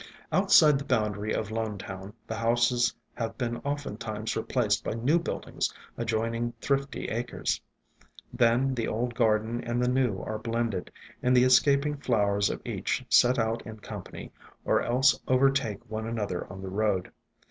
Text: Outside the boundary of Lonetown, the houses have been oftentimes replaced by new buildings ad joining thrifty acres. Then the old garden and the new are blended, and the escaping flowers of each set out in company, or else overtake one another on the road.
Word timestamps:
Outside 0.31 0.79
the 0.79 0.83
boundary 0.83 1.31
of 1.31 1.51
Lonetown, 1.51 2.11
the 2.25 2.33
houses 2.33 2.91
have 3.13 3.37
been 3.37 3.57
oftentimes 3.57 4.35
replaced 4.35 4.83
by 4.83 4.93
new 4.93 5.19
buildings 5.19 5.71
ad 5.95 6.07
joining 6.07 6.53
thrifty 6.59 7.07
acres. 7.09 7.61
Then 8.33 8.73
the 8.73 8.87
old 8.87 9.13
garden 9.13 9.61
and 9.63 9.79
the 9.79 9.87
new 9.87 10.19
are 10.23 10.39
blended, 10.39 10.89
and 11.21 11.37
the 11.37 11.43
escaping 11.43 11.97
flowers 11.97 12.49
of 12.49 12.63
each 12.65 13.05
set 13.09 13.37
out 13.37 13.61
in 13.63 13.77
company, 13.77 14.31
or 14.65 14.81
else 14.81 15.19
overtake 15.27 15.85
one 15.87 16.07
another 16.07 16.47
on 16.51 16.63
the 16.63 16.71
road. 16.71 17.11